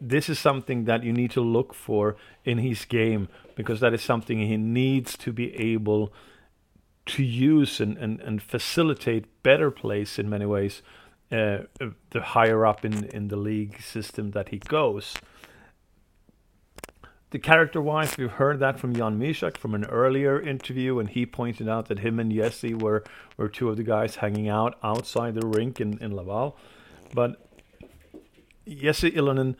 this 0.00 0.28
is 0.28 0.38
something 0.38 0.86
that 0.86 1.04
you 1.04 1.12
need 1.12 1.30
to 1.32 1.42
look 1.42 1.74
for 1.74 2.16
in 2.44 2.58
his 2.58 2.86
game 2.86 3.28
because 3.54 3.80
that 3.80 3.92
is 3.92 4.02
something 4.02 4.38
he 4.38 4.56
needs 4.56 5.16
to 5.18 5.32
be 5.32 5.54
able 5.56 6.12
to 7.04 7.22
use 7.22 7.80
and, 7.80 7.98
and, 7.98 8.20
and 8.20 8.42
facilitate 8.42 9.42
better 9.42 9.70
plays 9.70 10.18
in 10.18 10.30
many 10.30 10.46
ways 10.46 10.82
uh, 11.30 11.58
the 12.10 12.20
higher 12.20 12.64
up 12.64 12.84
in, 12.84 13.04
in 13.06 13.28
the 13.28 13.36
league 13.36 13.80
system 13.82 14.30
that 14.30 14.48
he 14.48 14.58
goes. 14.58 15.14
The 17.32 17.38
character 17.38 17.80
wise, 17.80 18.18
we've 18.18 18.30
heard 18.30 18.60
that 18.60 18.78
from 18.78 18.94
Jan 18.94 19.18
Mysak 19.18 19.56
from 19.56 19.74
an 19.74 19.86
earlier 19.86 20.38
interview, 20.38 20.98
and 20.98 21.08
he 21.08 21.24
pointed 21.24 21.66
out 21.66 21.86
that 21.88 22.00
him 22.00 22.20
and 22.20 22.30
Jesse 22.30 22.74
were, 22.74 23.02
were 23.38 23.48
two 23.48 23.70
of 23.70 23.78
the 23.78 23.82
guys 23.82 24.16
hanging 24.16 24.50
out 24.50 24.78
outside 24.82 25.34
the 25.34 25.46
rink 25.46 25.80
in, 25.80 25.96
in 26.02 26.14
Laval. 26.14 26.58
But 27.14 27.40
Jesse 28.68 29.12
Ylönen 29.12 29.56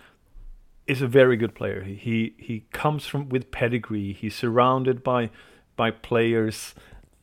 is 0.86 1.00
a 1.00 1.06
very 1.06 1.38
good 1.38 1.54
player. 1.54 1.82
He 1.82 2.34
he 2.36 2.66
comes 2.72 3.06
from 3.06 3.30
with 3.30 3.50
pedigree. 3.50 4.12
He's 4.12 4.34
surrounded 4.34 5.02
by 5.02 5.30
by 5.74 5.92
players, 5.92 6.74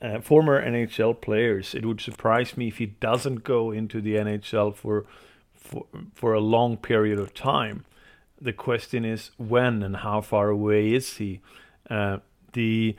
uh, 0.02 0.20
former 0.22 0.60
NHL 0.60 1.22
players. 1.22 1.76
It 1.76 1.86
would 1.86 2.02
surprise 2.02 2.58
me 2.58 2.70
if 2.70 2.80
he 2.80 2.88
doesn't 2.88 3.44
go 3.44 3.70
into 3.70 4.02
the 4.02 4.16
NHL 4.16 4.76
for 4.76 5.06
for 5.54 5.86
for 6.16 6.34
a 6.34 6.40
long 6.40 6.76
period 6.76 7.20
of 7.20 7.36
time. 7.36 7.86
The 8.42 8.54
question 8.54 9.06
is 9.06 9.32
when 9.38 9.84
and 9.84 9.98
how 9.98 10.22
far 10.22 10.50
away 10.50 10.94
is 10.94 11.18
he? 11.18 11.42
Uh, 11.90 12.18
the 12.54 12.96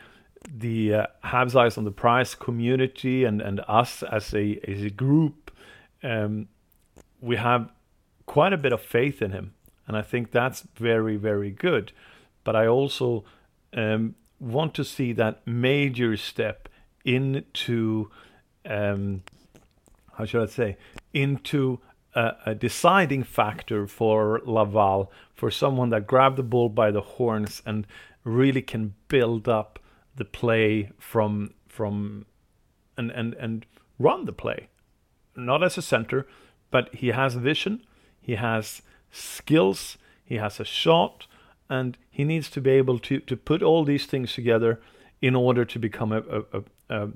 the 0.48 0.94
uh, 0.94 1.06
Habs 1.24 1.54
Eyes 1.54 1.76
on 1.76 1.84
the 1.84 1.90
Prize 1.90 2.34
community 2.34 3.24
and, 3.24 3.42
and 3.42 3.60
us 3.68 4.02
as 4.02 4.34
a 4.34 4.58
as 4.66 4.82
a 4.82 4.90
group, 4.90 5.50
um, 6.02 6.48
we 7.20 7.36
have 7.36 7.70
quite 8.26 8.52
a 8.52 8.56
bit 8.56 8.72
of 8.72 8.80
faith 8.80 9.20
in 9.20 9.32
him 9.32 9.54
and 9.90 9.96
I 9.96 10.02
think 10.02 10.30
that's 10.30 10.60
very 10.76 11.16
very 11.16 11.50
good. 11.50 11.90
But 12.44 12.54
I 12.54 12.68
also 12.68 13.24
um, 13.72 14.14
want 14.38 14.72
to 14.74 14.84
see 14.84 15.12
that 15.14 15.44
major 15.44 16.16
step 16.16 16.68
into 17.04 18.08
um, 18.64 19.24
how 20.16 20.26
should 20.26 20.44
I 20.44 20.46
say 20.46 20.76
into 21.12 21.80
a, 22.14 22.32
a, 22.46 22.54
deciding 22.54 23.22
factor 23.22 23.86
for 23.86 24.40
Laval 24.44 25.12
for 25.34 25.50
someone 25.50 25.90
that 25.90 26.06
grabbed 26.06 26.36
the 26.36 26.42
bull 26.42 26.68
by 26.68 26.90
the 26.90 27.00
horns 27.00 27.62
and 27.64 27.86
really 28.24 28.62
can 28.62 28.94
build 29.08 29.48
up 29.48 29.78
the 30.16 30.24
play 30.24 30.90
from 30.98 31.54
from 31.68 32.26
and 32.96 33.10
and 33.10 33.34
and 33.34 33.66
run 33.98 34.24
the 34.24 34.32
play. 34.32 34.68
Not 35.36 35.62
as 35.62 35.78
a 35.78 35.82
center 35.82 36.26
but 36.70 36.94
he 36.94 37.08
has 37.08 37.34
vision 37.34 37.82
he 38.20 38.36
has 38.36 38.82
skills, 39.10 39.98
he 40.24 40.36
has 40.36 40.60
a 40.60 40.64
shot, 40.64 41.26
and 41.68 41.96
he 42.10 42.24
needs 42.24 42.50
to 42.50 42.60
be 42.60 42.70
able 42.70 42.98
to, 43.00 43.20
to 43.20 43.36
put 43.36 43.62
all 43.62 43.84
these 43.84 44.06
things 44.06 44.34
together 44.34 44.80
in 45.20 45.34
order 45.34 45.64
to 45.64 45.78
become 45.78 46.12
a, 46.12 46.20
a, 46.20 46.42
a, 46.52 46.62
a 46.88 47.08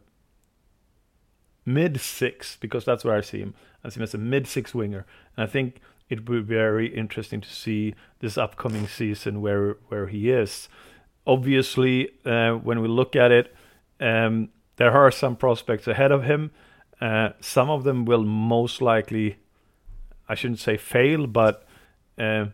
mid 1.64 2.00
six, 2.00 2.56
because 2.60 2.84
that's 2.84 3.04
where 3.04 3.16
I 3.16 3.20
see 3.20 3.38
him. 3.38 3.54
I 3.82 3.88
see 3.88 4.00
him 4.00 4.04
as 4.04 4.14
a 4.14 4.18
mid 4.18 4.46
six 4.46 4.74
winger. 4.74 5.06
And 5.36 5.48
I 5.48 5.50
think 5.50 5.80
it 6.08 6.28
would 6.28 6.46
be 6.46 6.54
very 6.54 6.94
interesting 6.94 7.40
to 7.40 7.48
see 7.48 7.94
this 8.20 8.36
upcoming 8.36 8.86
season 8.86 9.40
where 9.40 9.76
where 9.88 10.06
he 10.06 10.30
is. 10.30 10.68
Obviously, 11.26 12.10
uh, 12.26 12.52
when 12.52 12.80
we 12.80 12.88
look 12.88 13.16
at 13.16 13.32
it, 13.32 13.54
um, 14.00 14.50
there 14.76 14.92
are 14.92 15.10
some 15.10 15.36
prospects 15.36 15.86
ahead 15.86 16.12
of 16.12 16.24
him. 16.24 16.50
Uh, 17.00 17.30
some 17.40 17.70
of 17.70 17.84
them 17.84 18.04
will 18.04 18.24
most 18.24 18.82
likely, 18.82 19.36
I 20.28 20.34
shouldn't 20.34 20.60
say 20.60 20.76
fail, 20.76 21.26
but 21.26 21.66
uh, 22.18 22.46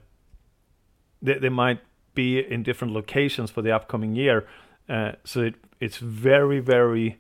they, 1.21 1.39
they 1.39 1.49
might 1.49 1.81
be 2.15 2.39
in 2.39 2.63
different 2.63 2.95
locations 2.95 3.51
for 3.51 3.63
the 3.63 3.73
upcoming 3.73 4.15
year. 4.15 4.47
Uh, 4.89 5.13
so 5.25 5.41
it, 5.41 5.55
it's 5.81 5.99
very, 5.99 6.61
very 6.61 7.19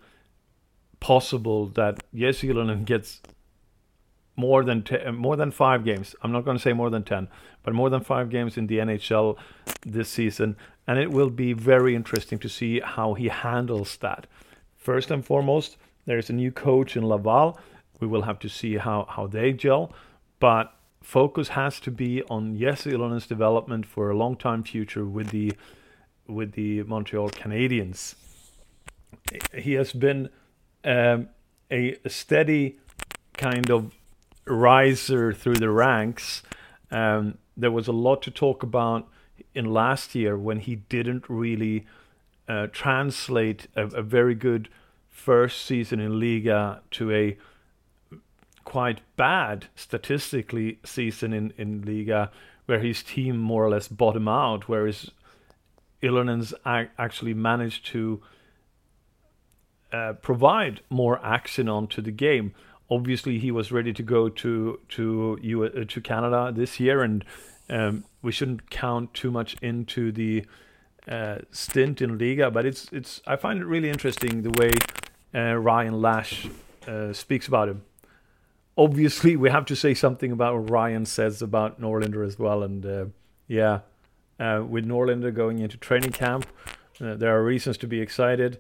possible 1.00 1.66
that 1.66 2.02
Jesse 2.14 2.52
gets 2.85 3.21
more 4.37 4.64
than 4.64 4.85
uh, 4.90 5.12
more 5.12 5.37
than 5.37 5.50
five 5.50 5.85
games. 5.85 6.14
I'm 6.23 6.33
not 6.33 6.45
going 6.45 6.57
to 6.57 6.62
say 6.62 6.73
more 6.73 6.90
than 6.90 7.04
ten, 7.04 7.28
but 7.62 7.75
more 7.75 7.90
than 7.90 8.02
five 8.02 8.30
games 8.30 8.57
in 8.57 8.66
the 8.66 8.78
NHL 8.78 9.37
this 9.85 10.09
season, 10.09 10.57
and 10.87 10.99
it 10.99 11.11
will 11.11 11.30
be 11.30 11.52
very 11.52 11.95
interesting 11.95 12.38
to 12.38 12.49
see 12.49 12.80
how 12.80 13.14
he 13.14 13.28
handles 13.28 13.97
that. 13.99 14.26
First 14.76 15.11
and 15.11 15.25
foremost, 15.25 15.76
there 16.07 16.19
is 16.19 16.30
a 16.30 16.33
new 16.33 16.52
coach 16.52 16.97
in 16.97 17.07
Laval. 17.07 17.59
We 18.00 18.07
will 18.07 18.23
have 18.23 18.38
to 18.40 18.49
see 18.49 18.76
how 18.76 19.07
how 19.09 19.26
they 19.26 19.52
gel, 19.52 19.92
but 20.38 20.73
focus 21.02 21.49
has 21.49 21.80
to 21.80 21.90
be 21.90 22.23
on 22.25 22.59
Jesse 22.59 22.90
development 22.90 23.87
for 23.87 24.11
a 24.11 24.16
long 24.16 24.37
time 24.37 24.62
future 24.62 25.04
with 25.04 25.30
the 25.30 25.52
with 26.26 26.52
the 26.52 26.83
Montreal 26.85 27.30
Canadiens. 27.30 28.14
He 29.54 29.75
has 29.75 29.92
been 29.92 30.30
um, 30.85 31.29
a 31.71 31.97
steady 32.07 32.79
kind 33.35 33.71
of 33.71 33.93
riser 34.47 35.33
through 35.33 35.57
the 35.57 35.71
ranks. 35.71 36.43
Um, 36.91 37.39
there 37.57 37.71
was 37.71 37.89
a 37.89 37.93
lot 37.93 38.23
to 38.23 38.31
talk 38.31 38.63
about 38.63 39.09
in 39.55 39.67
last 39.67 40.15
year 40.15 40.37
when 40.37 40.61
he 40.61 40.77
didn't 40.77 41.25
really 41.29 41.87
uh, 42.49 42.67
translate 42.73 43.69
a, 43.77 43.87
a, 43.87 44.03
very 44.03 44.35
good 44.35 44.69
first 45.09 45.65
season 45.65 46.01
in 46.01 46.19
Liga 46.19 46.81
to 46.91 47.13
a 47.13 47.39
quite 48.65 49.01
bad 49.17 49.67
statistically 49.77 50.79
season 50.85 51.33
in, 51.33 51.53
in 51.57 51.83
Liga, 51.83 52.31
where 52.67 52.81
his 52.81 53.03
team 53.03 53.37
more 53.37 53.65
or 53.65 53.71
less 53.71 53.89
bottom 53.89 54.29
out, 54.29 54.69
whereas 54.69 55.11
Ylönen's 56.03 56.55
actually 56.99 57.35
managed 57.35 57.87
to 57.87 58.21
uh, 59.93 60.13
provide 60.15 60.81
more 60.89 61.25
action 61.25 61.69
onto 61.69 62.01
the 62.01 62.11
game. 62.11 62.55
Obviously, 62.91 63.39
he 63.39 63.51
was 63.51 63.73
ready 63.73 63.93
to 63.93 64.03
go 64.03 64.29
to 64.29 64.81
to 64.91 65.39
U- 65.43 65.65
uh, 65.65 65.85
to 65.85 66.01
Canada 66.01 66.53
this 66.55 66.81
year, 66.81 67.03
and 67.03 67.25
um, 67.69 68.05
we 68.23 68.33
shouldn't 68.33 68.71
count 68.71 69.15
too 69.15 69.31
much 69.31 69.57
into 69.63 70.13
the 70.13 70.45
uh, 71.09 71.39
stint 71.51 72.01
in 72.01 72.19
Liga. 72.19 72.51
But 72.51 72.67
it's 72.67 72.89
it's 72.93 73.21
I 73.27 73.37
find 73.37 73.61
it 73.61 73.67
really 73.67 73.91
interesting 73.91 74.43
the 74.43 74.51
way 74.51 74.73
uh, 75.35 75.55
Ryan 75.55 76.01
Lasch 76.01 76.49
uh, 76.87 77.13
speaks 77.13 77.49
about 77.49 77.69
him 77.69 77.83
obviously 78.79 79.37
we 79.37 79.51
have 79.51 79.67
to 79.67 79.77
say 79.77 79.93
something 79.93 80.33
about 80.33 80.55
what 80.55 80.71
Ryan 80.71 81.05
says 81.05 81.43
about 81.43 81.81
Norlinder 81.81 82.27
as 82.27 82.39
well. 82.39 82.63
And 82.63 83.13
yeah, 83.47 83.81
with 84.39 84.87
Norlinder 84.87 85.35
going 85.35 85.59
into 85.59 85.77
training 85.77 86.13
camp, 86.13 86.47
there 86.99 87.37
are 87.37 87.45
reasons 87.45 87.77
to 87.79 87.87
be 87.87 88.01
excited. 88.01 88.59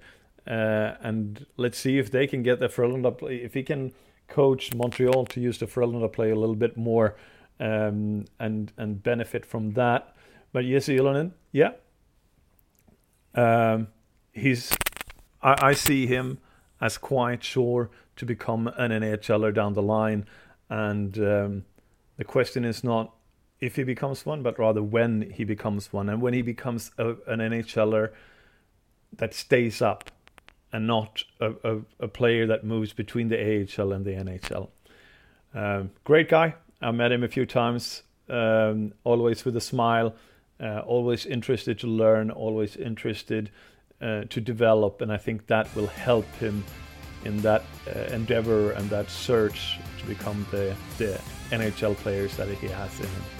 Uh, 0.50 0.96
and 1.00 1.46
let's 1.56 1.78
see 1.78 1.98
if 1.98 2.10
they 2.10 2.26
can 2.26 2.42
get 2.42 2.58
the 2.58 2.66
Frölunda 2.66 3.16
play. 3.16 3.36
If 3.36 3.54
he 3.54 3.62
can 3.62 3.92
coach 4.26 4.74
Montreal 4.74 5.24
to 5.26 5.40
use 5.40 5.58
the 5.58 5.66
Frölunda 5.66 6.12
play 6.12 6.30
a 6.30 6.34
little 6.34 6.56
bit 6.56 6.76
more, 6.76 7.14
um, 7.60 8.24
and 8.40 8.72
and 8.76 9.00
benefit 9.00 9.46
from 9.46 9.74
that. 9.74 10.16
But 10.52 10.64
yes, 10.64 10.88
Ylönen, 10.88 11.32
yeah, 11.52 11.74
um, 13.36 13.88
he's 14.32 14.72
I, 15.40 15.68
I 15.68 15.72
see 15.72 16.08
him 16.08 16.38
as 16.80 16.98
quite 16.98 17.44
sure 17.44 17.90
to 18.16 18.26
become 18.26 18.66
an 18.66 18.90
NHLer 18.90 19.54
down 19.54 19.74
the 19.74 19.82
line, 19.82 20.26
and 20.68 21.16
um, 21.18 21.64
the 22.16 22.24
question 22.24 22.64
is 22.64 22.82
not 22.82 23.14
if 23.60 23.76
he 23.76 23.84
becomes 23.84 24.26
one, 24.26 24.42
but 24.42 24.58
rather 24.58 24.82
when 24.82 25.30
he 25.30 25.44
becomes 25.44 25.92
one, 25.92 26.08
and 26.08 26.20
when 26.20 26.34
he 26.34 26.42
becomes 26.42 26.90
a, 26.98 27.10
an 27.28 27.38
NHLer 27.38 28.10
that 29.16 29.32
stays 29.32 29.80
up, 29.80 30.10
and 30.72 30.86
not 30.86 31.22
a, 31.40 31.52
a, 31.64 31.78
a 32.00 32.08
player 32.08 32.46
that 32.46 32.64
moves 32.64 32.92
between 32.92 33.28
the 33.28 33.36
AHL 33.36 33.92
and 33.92 34.04
the 34.04 34.12
NHL. 34.12 34.68
Um, 35.54 35.90
great 36.04 36.28
guy. 36.28 36.54
I 36.80 36.90
met 36.92 37.12
him 37.12 37.24
a 37.24 37.28
few 37.28 37.46
times. 37.46 38.02
Um, 38.28 38.94
always 39.04 39.44
with 39.44 39.56
a 39.56 39.60
smile. 39.60 40.14
Uh, 40.62 40.80
always 40.80 41.26
interested 41.26 41.78
to 41.80 41.86
learn. 41.86 42.30
Always 42.30 42.76
interested 42.76 43.50
uh, 44.00 44.24
to 44.30 44.40
develop, 44.40 45.00
and 45.00 45.12
I 45.12 45.16
think 45.16 45.46
that 45.48 45.74
will 45.74 45.88
help 45.88 46.26
him 46.36 46.64
in 47.24 47.38
that 47.38 47.64
uh, 47.86 47.98
endeavor 48.14 48.72
and 48.72 48.88
that 48.90 49.10
search 49.10 49.78
to 49.98 50.06
become 50.06 50.46
the 50.50 50.74
the 50.98 51.20
NHL 51.50 51.96
players 51.96 52.36
that 52.36 52.48
he 52.48 52.68
has 52.68 53.00
in 53.00 53.06
him. 53.06 53.39